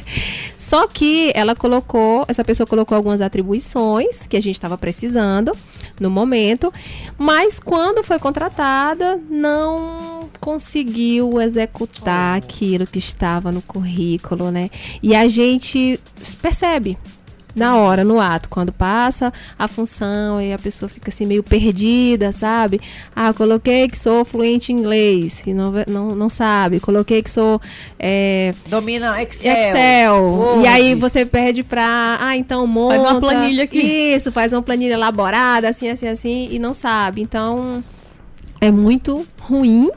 Só 0.55 0.85
que 0.87 1.31
ela 1.33 1.55
colocou, 1.55 2.23
essa 2.27 2.43
pessoa 2.43 2.67
colocou 2.67 2.95
algumas 2.95 3.19
atribuições 3.19 4.27
que 4.27 4.37
a 4.37 4.39
gente 4.39 4.53
estava 4.53 4.77
precisando 4.77 5.57
no 5.99 6.11
momento, 6.11 6.71
mas 7.17 7.59
quando 7.59 8.03
foi 8.03 8.19
contratada, 8.19 9.19
não 9.27 10.29
conseguiu 10.39 11.41
executar 11.41 12.35
oh. 12.35 12.37
aquilo 12.37 12.85
que 12.85 12.99
estava 12.99 13.51
no 13.51 13.61
currículo, 13.63 14.51
né? 14.51 14.69
E 15.01 15.15
a 15.15 15.27
gente 15.27 15.99
percebe, 16.43 16.95
na 17.57 17.75
hora, 17.75 18.03
no 18.03 18.19
ato, 18.19 18.49
quando 18.49 18.71
passa 18.71 19.33
a 19.57 19.67
função 19.67 20.41
e 20.41 20.53
a 20.53 20.59
pessoa 20.59 20.87
fica 20.87 21.09
assim 21.09 21.25
meio 21.25 21.43
perdida, 21.43 22.31
sabe? 22.31 22.79
Ah, 23.15 23.33
coloquei 23.33 23.87
que 23.87 23.97
sou 23.97 24.23
fluente 24.23 24.71
em 24.71 24.77
inglês 24.77 25.41
e 25.45 25.53
não, 25.53 25.73
não, 25.87 26.15
não 26.15 26.29
sabe. 26.29 26.79
Coloquei 26.79 27.23
que 27.23 27.31
sou. 27.31 27.59
É, 27.97 28.53
Domina 28.67 29.21
Excel. 29.21 29.53
Excel. 29.53 30.61
E 30.63 30.67
aí 30.67 30.95
você 30.95 31.25
perde 31.25 31.63
pra. 31.63 32.17
Ah, 32.21 32.37
então 32.37 32.65
monta. 32.67 32.95
Faz 32.95 33.11
uma 33.11 33.19
planilha 33.19 33.63
aqui. 33.63 33.79
Isso, 33.79 34.31
faz 34.31 34.53
uma 34.53 34.61
planilha 34.61 34.93
elaborada, 34.93 35.67
assim, 35.67 35.89
assim, 35.89 36.07
assim, 36.07 36.47
e 36.51 36.59
não 36.59 36.73
sabe. 36.73 37.21
Então 37.21 37.83
é 38.61 38.71
muito 38.71 39.25
ruim 39.39 39.89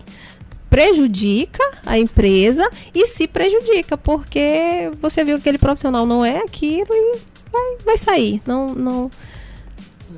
prejudica 0.71 1.63
a 1.85 1.99
empresa 1.99 2.71
e 2.95 3.05
se 3.09 3.27
prejudica, 3.27 3.99
porque 3.99 4.91
você 5.03 5.25
viu 5.25 5.35
que 5.37 5.41
aquele 5.41 5.59
profissional 5.59 6.07
não 6.07 6.25
é 6.25 6.39
aquilo 6.39 6.89
e 6.93 7.19
vai, 7.53 7.77
vai 7.85 7.97
sair. 7.97 8.43
Não, 8.47 8.69
não, 8.69 9.11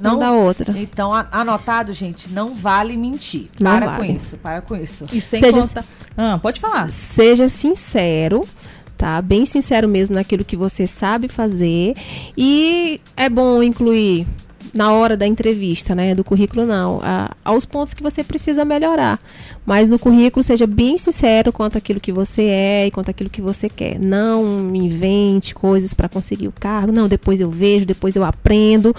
não, 0.01 0.13
não 0.13 0.19
dá 0.19 0.33
outra. 0.33 0.79
Então, 0.79 1.13
anotado, 1.13 1.93
gente, 1.93 2.31
não 2.31 2.55
vale 2.55 2.97
mentir. 2.97 3.49
Não 3.61 3.79
para 3.79 3.87
vale. 3.87 4.07
com 4.07 4.17
isso, 4.17 4.37
para 4.37 4.61
com 4.61 4.77
isso. 4.77 5.07
E 5.13 5.21
sem 5.21 5.41
seja, 5.41 5.61
conta... 5.61 5.85
ah, 6.17 6.39
pode 6.41 6.61
falar. 6.61 6.91
Seja 6.91 7.49
sincero 7.49 8.49
tá? 9.03 9.21
Bem 9.21 9.45
sincero 9.45 9.89
mesmo 9.89 10.15
naquilo 10.15 10.45
que 10.45 10.57
você 10.57 10.87
sabe 10.87 11.27
fazer. 11.27 11.97
E 12.37 13.01
é 13.17 13.29
bom 13.29 13.61
incluir 13.61 14.25
na 14.73 14.93
hora 14.93 15.17
da 15.17 15.27
entrevista, 15.27 15.95
né? 15.95 16.15
Do 16.15 16.25
currículo 16.25 16.65
não, 16.65 17.01
a, 17.03 17.31
aos 17.45 17.67
pontos 17.67 17.93
que 17.93 18.03
você 18.03 18.25
precisa 18.25 18.65
melhorar. 18.65 19.21
Mas 19.67 19.89
no 19.89 19.99
currículo 19.99 20.43
seja 20.43 20.67
bem 20.67 20.97
sincero 20.97 21.53
quanto 21.53 21.77
aquilo 21.77 22.01
que 22.01 22.13
você 22.13 22.43
é 22.43 22.87
e 22.87 22.91
quanto 22.91 23.11
aquilo 23.11 23.29
que 23.29 23.43
você 23.43 23.69
quer. 23.69 23.99
Não 23.99 24.75
invente 24.75 25.55
coisas 25.55 25.93
para 25.93 26.09
conseguir 26.09 26.49
o 26.49 26.53
cargo. 26.53 26.93
Não, 26.93 27.07
depois 27.07 27.41
eu 27.41 27.51
vejo, 27.51 27.85
depois 27.85 28.17
eu 28.17 28.25
aprendo 28.25 28.95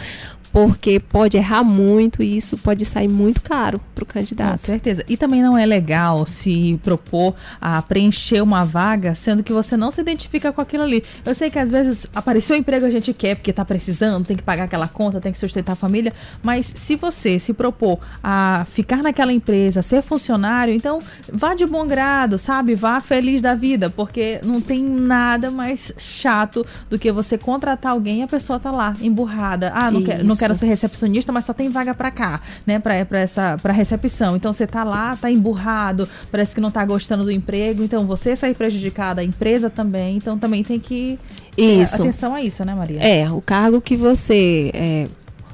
porque 0.54 1.00
pode 1.00 1.36
errar 1.36 1.64
muito 1.64 2.22
e 2.22 2.38
isso 2.38 2.56
pode 2.60 2.86
sair 2.86 3.08
muito 3.08 3.42
caro 3.42 3.82
para 3.96 4.04
o 4.04 4.06
candidato. 4.06 4.52
Com 4.52 4.58
certeza. 4.58 5.04
E 5.10 5.18
também 5.18 5.42
não 5.42 5.58
é 5.58 5.66
legal 5.66 6.28
se 6.28 6.80
propor 6.84 7.34
a 7.60 7.82
preencher 7.82 8.40
uma 8.40 8.64
vaga, 8.64 9.16
sendo 9.16 9.42
que 9.42 9.52
você 9.52 9.76
não 9.76 9.90
se 9.90 10.00
identifica 10.00 10.54
com 10.54 10.62
aquilo 10.62 10.84
ali. 10.84 11.04
Eu 11.26 11.34
sei 11.34 11.50
que 11.50 11.58
às 11.58 11.72
vezes 11.72 12.06
apareceu 12.14 12.56
o 12.56 12.60
emprego 12.60 12.86
a 12.86 12.92
gente 12.92 13.12
quer 13.16 13.36
porque 13.36 13.50
está 13.50 13.66
precisando, 13.66 14.24
tem 14.26 14.38
que 14.38 14.44
pagar 14.44 14.66
aquela 14.66 14.88
conta, 14.88 15.20
tem 15.20 15.32
que 15.32 15.40
sustentar 15.40 15.72
a 15.72 15.76
família, 15.76 16.14
mas 16.44 16.72
se 16.76 16.96
você 16.96 17.40
se 17.40 17.52
propor 17.52 18.00
a 18.24 18.68
ficar 18.70 18.98
naquela 18.98 19.34
empresa, 19.34 19.82
ser 19.82 20.04
funcionário, 20.04 20.72
então 20.72 21.00
vá 21.32 21.56
de 21.56 21.66
bom 21.66 21.88
grado, 21.88 22.38
sabe? 22.38 22.76
Vá 22.76 23.02
feliz 23.02 23.42
da 23.42 23.56
vida, 23.56 23.90
porque 23.90 24.40
não 24.44 24.62
tem 24.62 24.84
nada 24.84 25.50
mais 25.50 25.92
chato 25.98 26.64
do 26.92 27.00
que 27.00 27.12
você 27.12 27.40
contratar 27.40 27.94
alguém 27.94 28.20
e 28.20 28.22
a 28.22 28.28
pessoa 28.28 28.60
tá 28.60 28.70
lá 28.70 28.96
emburrada. 29.02 29.72
Ah, 29.74 29.90
não, 29.90 30.04
quer, 30.04 30.24
não 30.24 30.36
quero 30.44 30.56
ser 30.56 30.66
recepcionista, 30.68 31.32
mas 31.32 31.46
só 31.46 31.54
tem 31.54 31.70
vaga 31.70 31.94
para 31.94 32.12
cá, 32.12 32.42
né? 32.66 32.80
Para 32.80 33.06
para 33.06 33.20
essa 33.20 33.58
para 33.62 33.74
recepção. 33.74 34.36
Então 34.36 34.54
você 34.54 34.68
tá 34.68 34.84
lá, 34.84 35.16
tá 35.16 35.30
emburrado, 35.30 36.08
parece 36.32 36.54
que 36.54 36.62
não 36.62 36.72
tá 36.72 36.86
gostando 36.86 37.24
do 37.24 37.32
emprego, 37.32 37.84
então 37.84 38.06
você 38.06 38.36
sair 38.36 38.54
prejudicada, 38.54 39.22
a 39.22 39.24
empresa 39.24 39.70
também, 39.70 40.18
então 40.18 40.38
também 40.38 40.64
tem 40.64 40.80
que 40.80 41.20
isso. 41.58 42.02
atenção 42.02 42.34
a 42.34 42.42
isso, 42.42 42.64
né, 42.66 42.74
Maria? 42.74 43.00
É, 43.02 43.32
o 43.32 43.42
cargo 43.42 43.82
que 43.82 43.96
você 43.96 44.72
é, 44.74 45.08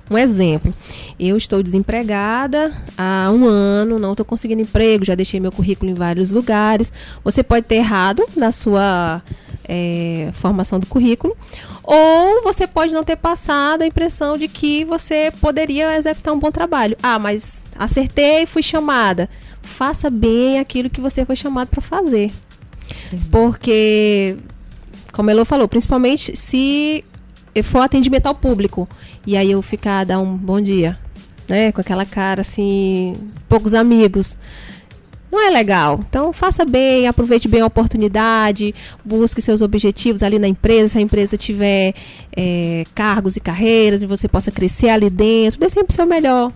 um 0.09 0.17
exemplo, 0.17 0.73
eu 1.19 1.37
estou 1.37 1.61
desempregada 1.61 2.73
há 2.97 3.29
um 3.31 3.45
ano, 3.45 3.99
não 3.99 4.11
estou 4.11 4.25
conseguindo 4.25 4.61
emprego, 4.61 5.05
já 5.05 5.15
deixei 5.15 5.39
meu 5.39 5.51
currículo 5.51 5.91
em 5.91 5.93
vários 5.93 6.31
lugares. 6.31 6.91
Você 7.23 7.43
pode 7.43 7.65
ter 7.65 7.75
errado 7.75 8.23
na 8.35 8.51
sua 8.51 9.21
é, 9.69 10.29
formação 10.33 10.79
do 10.79 10.87
currículo, 10.87 11.37
ou 11.83 12.41
você 12.43 12.65
pode 12.65 12.91
não 12.91 13.03
ter 13.03 13.15
passado 13.15 13.83
a 13.83 13.85
impressão 13.85 14.35
de 14.37 14.47
que 14.47 14.83
você 14.83 15.31
poderia 15.39 15.95
executar 15.95 16.33
um 16.33 16.39
bom 16.39 16.51
trabalho. 16.51 16.97
Ah, 17.03 17.19
mas 17.19 17.65
acertei, 17.77 18.47
fui 18.47 18.63
chamada. 18.63 19.29
Faça 19.61 20.09
bem 20.09 20.59
aquilo 20.59 20.89
que 20.89 20.99
você 20.99 21.23
foi 21.23 21.35
chamado 21.35 21.67
para 21.67 21.81
fazer. 21.81 22.31
Porque, 23.29 24.37
como 25.11 25.29
Elo 25.29 25.45
falou, 25.45 25.67
principalmente 25.67 26.35
se 26.35 27.03
for 27.63 27.79
atendimento 27.79 28.27
ao 28.27 28.35
público, 28.35 28.87
e 29.25 29.35
aí 29.35 29.51
eu 29.51 29.61
ficar, 29.61 30.03
dar 30.05 30.19
um 30.19 30.35
bom 30.35 30.61
dia, 30.61 30.97
né? 31.47 31.71
Com 31.71 31.81
aquela 31.81 32.05
cara 32.05 32.41
assim, 32.41 33.13
poucos 33.47 33.73
amigos 33.73 34.37
não 35.31 35.45
é 35.45 35.49
legal. 35.49 35.99
Então 36.09 36.33
faça 36.33 36.65
bem, 36.65 37.07
aproveite 37.07 37.47
bem 37.47 37.61
a 37.61 37.65
oportunidade, 37.65 38.73
busque 39.03 39.41
seus 39.41 39.61
objetivos 39.61 40.23
ali 40.23 40.39
na 40.39 40.47
empresa, 40.47 40.89
se 40.89 40.97
a 40.97 41.01
empresa 41.01 41.37
tiver 41.37 41.93
é, 42.35 42.83
cargos 42.95 43.35
e 43.35 43.39
carreiras 43.39 44.01
e 44.01 44.07
você 44.07 44.27
possa 44.27 44.51
crescer 44.51 44.89
ali 44.89 45.09
dentro, 45.09 45.59
dê 45.59 45.69
sempre 45.69 45.91
o 45.91 45.95
seu 45.95 46.05
melhor 46.05 46.51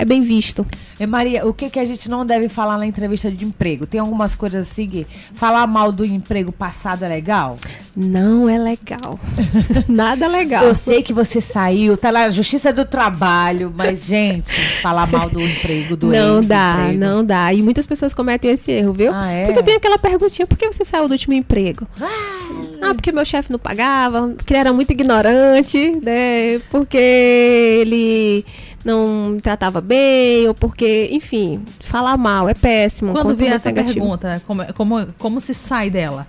é 0.00 0.04
bem 0.04 0.22
visto. 0.22 0.64
E 0.98 1.06
Maria, 1.06 1.46
o 1.46 1.52
que, 1.52 1.68
que 1.68 1.78
a 1.78 1.84
gente 1.84 2.08
não 2.08 2.24
deve 2.24 2.48
falar 2.48 2.78
na 2.78 2.86
entrevista 2.86 3.30
de 3.30 3.44
emprego? 3.44 3.86
Tem 3.86 4.00
algumas 4.00 4.34
coisas 4.34 4.66
assim 4.66 4.88
que 4.88 5.06
falar 5.34 5.66
mal 5.66 5.92
do 5.92 6.06
emprego 6.06 6.50
passado 6.50 7.04
é 7.04 7.08
legal? 7.08 7.58
Não 7.94 8.48
é 8.48 8.58
legal. 8.58 9.20
Nada 9.86 10.26
legal. 10.26 10.64
Eu 10.64 10.74
sei 10.74 11.02
que 11.02 11.12
você 11.12 11.38
saiu, 11.38 11.98
tá 11.98 12.10
na 12.10 12.30
Justiça 12.30 12.72
do 12.72 12.86
Trabalho, 12.86 13.70
mas, 13.76 14.06
gente, 14.06 14.58
falar 14.80 15.06
mal 15.06 15.28
do 15.28 15.40
emprego, 15.40 15.96
do 15.96 16.06
Não 16.06 16.40
dá, 16.40 16.88
não 16.94 17.22
dá. 17.22 17.52
E 17.52 17.62
muitas 17.62 17.86
pessoas 17.86 18.14
cometem 18.14 18.52
esse 18.52 18.70
erro, 18.70 18.94
viu? 18.94 19.12
Ah, 19.12 19.30
é? 19.30 19.46
Porque 19.46 19.62
tem 19.62 19.74
aquela 19.74 19.98
perguntinha, 19.98 20.46
por 20.46 20.56
que 20.56 20.66
você 20.66 20.82
saiu 20.82 21.08
do 21.08 21.12
último 21.12 21.34
emprego? 21.34 21.86
Ah, 22.00 22.88
ah 22.88 22.94
porque 22.94 23.12
meu 23.12 23.24
chefe 23.26 23.52
não 23.52 23.58
pagava, 23.58 24.28
porque 24.28 24.54
ele 24.54 24.60
era 24.60 24.72
muito 24.72 24.92
ignorante, 24.92 25.90
né? 26.02 26.58
Porque 26.70 26.96
ele 26.96 28.46
não 28.84 29.30
me 29.30 29.40
tratava 29.40 29.80
bem, 29.80 30.48
ou 30.48 30.54
porque, 30.54 31.08
enfim, 31.12 31.62
falar 31.80 32.16
mal 32.16 32.48
é 32.48 32.54
péssimo. 32.54 33.12
Quando 33.12 33.36
vem 33.36 33.50
essa 33.50 33.68
negativo. 33.68 34.00
pergunta, 34.00 34.42
como, 34.46 34.72
como, 34.74 35.06
como 35.18 35.40
se 35.40 35.54
sai 35.54 35.90
dela? 35.90 36.26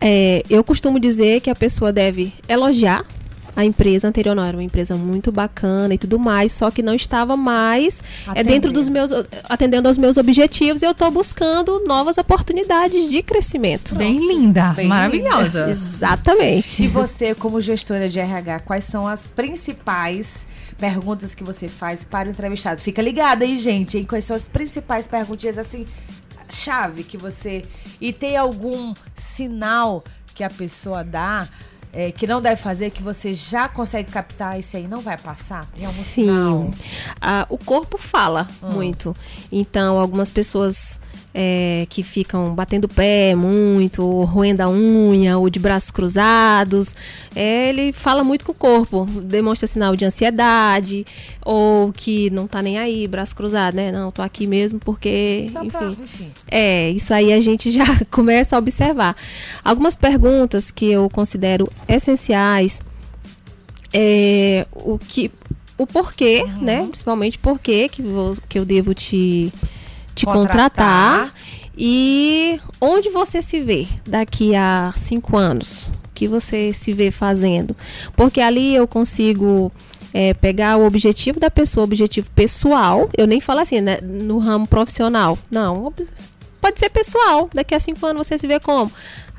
É, 0.00 0.42
eu 0.48 0.64
costumo 0.64 0.98
dizer 0.98 1.40
que 1.40 1.50
a 1.50 1.54
pessoa 1.54 1.92
deve 1.92 2.32
elogiar 2.48 3.04
a 3.56 3.64
empresa 3.64 4.08
anterior 4.08 4.34
não 4.34 4.44
era 4.44 4.56
uma 4.56 4.62
empresa 4.62 4.96
muito 4.96 5.30
bacana 5.32 5.94
e 5.94 5.98
tudo 5.98 6.18
mais, 6.18 6.52
só 6.52 6.70
que 6.70 6.82
não 6.82 6.94
estava 6.94 7.36
mais 7.36 8.02
é, 8.34 8.42
dentro 8.42 8.72
dos 8.72 8.88
meus 8.88 9.10
atendendo 9.48 9.88
aos 9.88 9.98
meus 9.98 10.16
objetivos 10.16 10.82
e 10.82 10.86
eu 10.86 10.92
estou 10.92 11.10
buscando 11.10 11.84
novas 11.86 12.18
oportunidades 12.18 13.10
de 13.10 13.22
crescimento. 13.22 13.94
Bem 13.94 14.18
linda, 14.26 14.72
Bem 14.72 14.86
maravilhosa. 14.86 15.60
Linda. 15.60 15.70
Exatamente. 15.70 16.84
E 16.84 16.88
você, 16.88 17.34
como 17.34 17.60
gestora 17.60 18.08
de 18.08 18.18
RH, 18.18 18.60
quais 18.60 18.84
são 18.84 19.06
as 19.06 19.26
principais 19.26 20.46
perguntas 20.80 21.34
que 21.34 21.44
você 21.44 21.68
faz 21.68 22.02
para 22.02 22.26
o 22.26 22.32
entrevistado. 22.32 22.80
Fica 22.80 23.02
ligado 23.02 23.42
aí, 23.42 23.58
gente, 23.58 23.98
em 23.98 24.04
quais 24.04 24.24
são 24.24 24.34
as 24.34 24.42
principais 24.42 25.06
perguntinhas 25.06 25.58
assim, 25.58 25.86
chave 26.48 27.04
que 27.04 27.18
você. 27.18 27.62
E 28.00 28.12
tem 28.12 28.36
algum 28.36 28.94
sinal 29.14 30.02
que 30.34 30.42
a 30.42 30.48
pessoa 30.48 31.04
dá 31.04 31.46
é, 31.92 32.12
que 32.12 32.26
não 32.26 32.40
deve 32.40 32.60
fazer, 32.60 32.90
que 32.90 33.02
você 33.02 33.34
já 33.34 33.68
consegue 33.68 34.10
captar, 34.10 34.58
isso 34.58 34.76
aí 34.76 34.86
não 34.86 35.00
vai 35.00 35.18
passar? 35.18 35.66
Tem 35.66 35.84
algum 35.84 35.98
Sim. 35.98 36.26
Sinal? 36.26 36.70
Ah, 37.20 37.46
o 37.48 37.58
corpo 37.58 37.98
fala 37.98 38.48
hum. 38.62 38.70
muito. 38.70 39.14
Então, 39.50 39.98
algumas 39.98 40.30
pessoas 40.30 41.00
é, 41.34 41.86
que 41.88 42.02
ficam 42.02 42.54
batendo 42.54 42.88
pé 42.88 43.34
muito, 43.34 44.02
ou 44.02 44.24
roendo 44.24 44.62
a 44.62 44.68
unha, 44.68 45.38
ou 45.38 45.48
de 45.48 45.58
braços 45.58 45.90
cruzados. 45.90 46.96
É, 47.34 47.68
ele 47.68 47.92
fala 47.92 48.24
muito 48.24 48.44
com 48.44 48.52
o 48.52 48.54
corpo, 48.54 49.04
demonstra 49.22 49.66
sinal 49.66 49.94
de 49.96 50.04
ansiedade, 50.04 51.04
ou 51.44 51.92
que 51.92 52.30
não 52.30 52.46
tá 52.46 52.60
nem 52.60 52.78
aí, 52.78 53.06
braço 53.06 53.34
cruzado, 53.34 53.74
né? 53.74 53.92
Não, 53.92 54.10
tô 54.10 54.22
aqui 54.22 54.46
mesmo 54.46 54.78
porque. 54.80 55.48
Só 55.52 55.60
enfim, 55.60 55.70
pra, 55.70 55.86
enfim. 55.86 56.30
É, 56.48 56.90
isso 56.90 57.14
aí 57.14 57.32
a 57.32 57.40
gente 57.40 57.70
já 57.70 57.84
começa 58.10 58.56
a 58.56 58.58
observar. 58.58 59.16
Algumas 59.64 59.94
perguntas 59.94 60.70
que 60.70 60.90
eu 60.90 61.08
considero 61.10 61.70
essenciais. 61.88 62.80
É, 63.92 64.66
o 64.72 64.98
que 64.98 65.32
o 65.76 65.86
porquê, 65.86 66.42
uhum. 66.44 66.62
né? 66.62 66.82
Principalmente 66.84 67.38
porquê 67.38 67.88
que, 67.88 68.02
vou, 68.02 68.36
que 68.48 68.58
eu 68.58 68.64
devo 68.66 68.92
te 68.92 69.50
te 70.14 70.24
contratar. 70.26 71.28
contratar. 71.28 71.34
E 71.76 72.60
onde 72.80 73.08
você 73.08 73.40
se 73.40 73.60
vê 73.60 73.86
daqui 74.06 74.54
a 74.54 74.92
cinco 74.94 75.36
anos? 75.36 75.90
O 76.04 76.10
que 76.14 76.28
você 76.28 76.72
se 76.72 76.92
vê 76.92 77.10
fazendo? 77.10 77.74
Porque 78.14 78.40
ali 78.40 78.74
eu 78.74 78.86
consigo 78.86 79.72
é, 80.12 80.34
pegar 80.34 80.76
o 80.76 80.84
objetivo 80.84 81.40
da 81.40 81.50
pessoa, 81.50 81.82
o 81.82 81.84
objetivo 81.84 82.28
pessoal. 82.32 83.08
Eu 83.16 83.26
nem 83.26 83.40
falo 83.40 83.60
assim, 83.60 83.80
né, 83.80 83.98
no 84.02 84.38
ramo 84.38 84.66
profissional. 84.66 85.38
Não, 85.50 85.92
pode 86.60 86.78
ser 86.78 86.90
pessoal. 86.90 87.48
Daqui 87.54 87.74
a 87.74 87.80
cinco 87.80 88.04
anos 88.04 88.26
você 88.26 88.36
se 88.36 88.46
vê 88.46 88.60
como? 88.60 88.92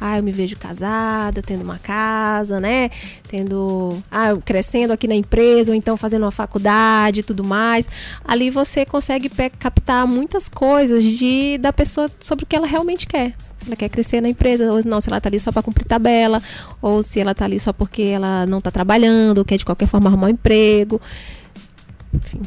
Ah, 0.03 0.17
eu 0.17 0.23
me 0.23 0.31
vejo 0.31 0.57
casada, 0.57 1.43
tendo 1.43 1.63
uma 1.63 1.77
casa, 1.77 2.59
né? 2.59 2.89
Tendo. 3.29 4.01
Ah, 4.09 4.35
crescendo 4.43 4.91
aqui 4.91 5.07
na 5.07 5.13
empresa, 5.13 5.71
ou 5.71 5.75
então 5.75 5.95
fazendo 5.95 6.23
uma 6.23 6.31
faculdade 6.31 7.19
e 7.19 7.23
tudo 7.23 7.43
mais. 7.43 7.87
Ali 8.25 8.49
você 8.49 8.83
consegue 8.83 9.29
captar 9.59 10.07
muitas 10.07 10.49
coisas 10.49 11.03
de, 11.03 11.59
da 11.59 11.71
pessoa 11.71 12.09
sobre 12.19 12.45
o 12.45 12.47
que 12.47 12.55
ela 12.55 12.65
realmente 12.65 13.05
quer. 13.05 13.33
Se 13.59 13.67
ela 13.67 13.75
quer 13.75 13.89
crescer 13.89 14.21
na 14.21 14.29
empresa, 14.29 14.71
ou 14.71 14.81
não, 14.83 14.99
se 14.99 15.07
ela 15.07 15.19
está 15.19 15.29
ali 15.29 15.39
só 15.39 15.51
para 15.51 15.61
cumprir 15.61 15.85
tabela, 15.85 16.41
ou 16.81 17.03
se 17.03 17.19
ela 17.19 17.31
está 17.31 17.45
ali 17.45 17.59
só 17.59 17.71
porque 17.71 18.01
ela 18.01 18.47
não 18.47 18.57
está 18.57 18.71
trabalhando, 18.71 19.37
ou 19.37 19.45
quer 19.45 19.57
de 19.57 19.65
qualquer 19.65 19.87
forma 19.87 20.09
arrumar 20.09 20.25
um 20.27 20.31
emprego. 20.31 20.99
Enfim. 22.11 22.41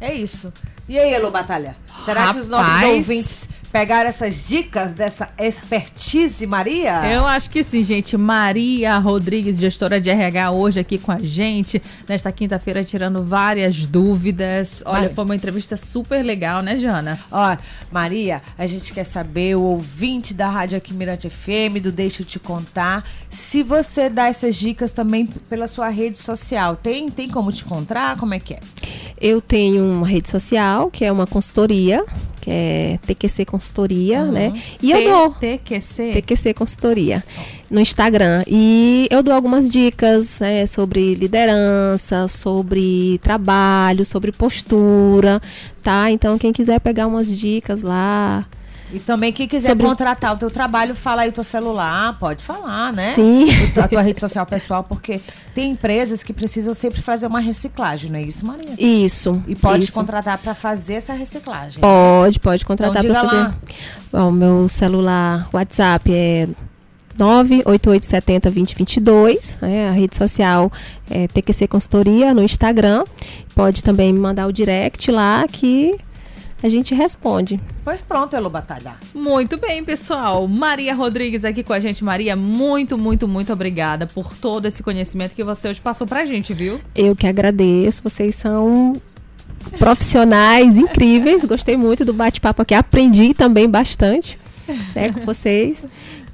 É 0.00 0.14
isso. 0.14 0.52
E 0.88 0.96
aí, 0.98 1.12
Elo 1.12 1.32
Batalha? 1.32 1.76
Será 2.04 2.20
Rapaz. 2.20 2.36
que 2.36 2.42
os 2.42 2.48
nossos 2.48 2.82
ouvintes 2.82 3.48
pegar 3.72 4.04
essas 4.04 4.44
dicas 4.44 4.92
dessa 4.92 5.30
expertise, 5.38 6.46
Maria? 6.46 7.10
Eu 7.10 7.26
acho 7.26 7.48
que 7.48 7.64
sim, 7.64 7.82
gente. 7.82 8.18
Maria 8.18 8.98
Rodrigues, 8.98 9.58
gestora 9.58 9.98
de 9.98 10.10
RH, 10.10 10.50
hoje 10.50 10.78
aqui 10.78 10.98
com 10.98 11.10
a 11.10 11.18
gente, 11.18 11.82
nesta 12.06 12.30
quinta-feira, 12.30 12.84
tirando 12.84 13.24
várias 13.24 13.86
dúvidas. 13.86 14.82
Olha, 14.84 15.00
Maria. 15.00 15.14
foi 15.14 15.24
uma 15.24 15.34
entrevista 15.34 15.76
super 15.78 16.22
legal, 16.22 16.62
né, 16.62 16.76
Jana? 16.76 17.18
Ó, 17.30 17.56
Maria, 17.90 18.42
a 18.58 18.66
gente 18.66 18.92
quer 18.92 19.04
saber, 19.04 19.56
o 19.56 19.62
ouvinte 19.62 20.34
da 20.34 20.50
Rádio 20.50 20.76
Aqui 20.76 20.92
Mirante 20.92 21.30
FM, 21.30 21.80
do 21.82 21.90
Deixa 21.90 22.22
eu 22.22 22.26
te 22.26 22.38
contar, 22.38 23.08
se 23.30 23.62
você 23.62 24.10
dá 24.10 24.26
essas 24.26 24.56
dicas 24.56 24.92
também 24.92 25.26
pela 25.26 25.66
sua 25.66 25.88
rede 25.88 26.18
social. 26.18 26.76
Tem, 26.76 27.08
tem 27.08 27.30
como 27.30 27.50
te 27.50 27.64
encontrar? 27.64 28.18
Como 28.18 28.34
é 28.34 28.38
que 28.38 28.54
é? 28.54 28.60
Eu 29.18 29.40
tenho 29.40 29.82
uma 29.84 30.06
rede 30.06 30.28
social, 30.28 30.90
que 30.90 31.04
é 31.04 31.12
uma 31.12 31.26
consultoria, 31.26 32.04
que 32.42 32.50
é 32.50 32.98
TQC 33.06 33.44
Consultoria, 33.44 34.22
uhum. 34.22 34.32
né? 34.32 34.52
E 34.82 34.90
eu 34.90 35.04
dou. 35.04 35.30
TQC? 35.30 36.12
TQC 36.14 36.54
Consultoria. 36.54 37.24
No 37.70 37.80
Instagram. 37.80 38.42
E 38.48 39.06
eu 39.10 39.22
dou 39.22 39.32
algumas 39.32 39.70
dicas 39.70 40.40
né, 40.40 40.66
sobre 40.66 41.14
liderança, 41.14 42.26
sobre 42.26 43.18
trabalho, 43.22 44.04
sobre 44.04 44.32
postura, 44.32 45.40
tá? 45.82 46.10
Então, 46.10 46.36
quem 46.36 46.52
quiser 46.52 46.80
pegar 46.80 47.06
umas 47.06 47.28
dicas 47.28 47.84
lá, 47.84 48.44
e 48.92 48.98
também 48.98 49.32
quem 49.32 49.48
quiser 49.48 49.70
Sobre... 49.70 49.86
contratar 49.86 50.34
o 50.34 50.38
teu 50.38 50.50
trabalho, 50.50 50.94
fala 50.94 51.22
aí 51.22 51.30
o 51.30 51.32
teu 51.32 51.42
celular, 51.42 52.18
pode 52.18 52.44
falar, 52.44 52.92
né? 52.92 53.14
Sim. 53.14 53.48
A 53.82 53.88
tua 53.88 54.02
rede 54.02 54.20
social 54.20 54.44
pessoal, 54.44 54.84
porque 54.84 55.18
tem 55.54 55.70
empresas 55.70 56.22
que 56.22 56.32
precisam 56.32 56.74
sempre 56.74 57.00
fazer 57.00 57.26
uma 57.26 57.40
reciclagem, 57.40 58.10
não 58.10 58.18
é 58.18 58.22
isso, 58.22 58.46
Maria? 58.46 58.74
Isso. 58.78 59.42
E 59.48 59.56
pode 59.56 59.84
isso. 59.84 59.92
contratar 59.92 60.36
para 60.38 60.54
fazer 60.54 60.94
essa 60.94 61.14
reciclagem. 61.14 61.80
Pode, 61.80 62.38
pode 62.38 62.66
contratar 62.66 63.02
então, 63.02 63.14
para 63.14 63.28
fazer. 63.28 63.50
Bom, 64.12 64.30
meu 64.30 64.68
celular, 64.68 65.48
WhatsApp 65.52 66.12
é 66.12 66.48
988702022, 67.18 69.56
né? 69.62 69.88
a 69.88 69.92
rede 69.92 70.14
social 70.16 70.70
é 71.10 71.26
TQC 71.28 71.66
Consultoria 71.66 72.34
no 72.34 72.42
Instagram. 72.42 73.04
Pode 73.54 73.82
também 73.82 74.12
me 74.12 74.20
mandar 74.20 74.46
o 74.46 74.52
direct 74.52 75.10
lá 75.10 75.46
que 75.50 75.96
a 76.66 76.68
gente 76.68 76.94
responde. 76.94 77.60
Pois 77.84 78.00
pronto, 78.00 78.36
Elo 78.36 78.48
Batalha. 78.48 78.94
Muito 79.14 79.56
bem, 79.56 79.84
pessoal. 79.84 80.46
Maria 80.46 80.94
Rodrigues 80.94 81.44
aqui 81.44 81.62
com 81.62 81.72
a 81.72 81.80
gente. 81.80 82.04
Maria, 82.04 82.36
muito, 82.36 82.96
muito, 82.96 83.26
muito 83.26 83.52
obrigada 83.52 84.06
por 84.06 84.34
todo 84.36 84.66
esse 84.66 84.82
conhecimento 84.82 85.34
que 85.34 85.42
você 85.42 85.68
hoje 85.68 85.80
passou 85.80 86.06
pra 86.06 86.24
gente, 86.24 86.54
viu? 86.54 86.80
Eu 86.94 87.16
que 87.16 87.26
agradeço. 87.26 88.02
Vocês 88.02 88.34
são 88.34 88.92
profissionais 89.78 90.78
incríveis. 90.78 91.44
Gostei 91.44 91.76
muito 91.76 92.04
do 92.04 92.12
bate-papo 92.12 92.62
aqui. 92.62 92.74
Aprendi 92.74 93.34
também 93.34 93.68
bastante 93.68 94.38
né, 94.94 95.10
com 95.10 95.24
vocês. 95.24 95.86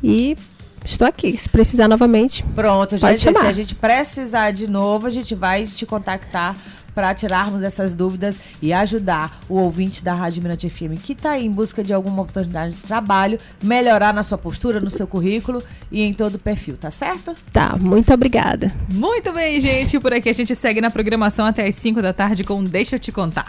E 0.03 0.37
estou 0.85 1.07
aqui. 1.07 1.37
Se 1.37 1.49
precisar 1.49 1.89
novamente. 1.89 2.45
Pronto, 2.55 2.97
gente. 2.97 3.21
Se 3.21 3.29
a 3.29 3.53
gente 3.53 3.75
precisar 3.75 4.51
de 4.51 4.69
novo, 4.69 5.07
a 5.07 5.11
gente 5.11 5.35
vai 5.35 5.67
te 5.67 5.87
contactar 5.87 6.57
para 6.99 7.15
tirarmos 7.15 7.63
essas 7.63 7.95
dúvidas 7.95 8.41
e 8.61 8.73
ajudar 8.73 9.39
o 9.49 9.55
ouvinte 9.55 10.03
da 10.03 10.13
Rádio 10.15 10.43
Mirante 10.43 10.69
FM 10.69 11.01
que 11.01 11.13
está 11.13 11.39
em 11.39 11.49
busca 11.49 11.85
de 11.85 11.93
alguma 11.93 12.23
oportunidade 12.23 12.75
de 12.75 12.81
trabalho, 12.81 13.39
melhorar 13.63 14.13
na 14.13 14.25
sua 14.25 14.37
postura, 14.37 14.81
no 14.81 14.91
seu 14.91 15.07
currículo 15.07 15.63
e 15.93 16.03
em 16.03 16.13
todo 16.13 16.35
o 16.35 16.39
perfil, 16.41 16.77
tá 16.77 16.91
certo? 16.91 17.37
Tá, 17.53 17.77
muito 17.79 18.13
obrigada. 18.13 18.73
Muito 18.89 19.33
bem, 19.33 19.61
gente. 19.61 20.01
Por 20.01 20.13
aqui 20.13 20.29
a 20.29 20.33
gente 20.33 20.57
segue 20.57 20.81
na 20.81 20.91
programação 20.91 21.47
até 21.47 21.69
as 21.69 21.77
5 21.77 22.03
da 22.03 22.13
tarde 22.13 22.43
com 22.43 22.65
Deixa 22.65 22.97
eu 22.97 22.99
te 22.99 23.13
contar. 23.13 23.47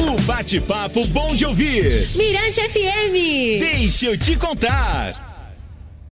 O 0.00 0.18
bate-papo 0.22 1.06
bom 1.08 1.36
de 1.36 1.44
ouvir. 1.44 2.08
Mirante 2.16 2.62
FM. 2.62 3.60
Deixa 3.60 4.06
eu 4.06 4.16
te 4.16 4.36
contar. 4.36 5.25